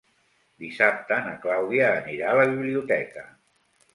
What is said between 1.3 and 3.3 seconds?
Clàudia anirà a la biblioteca.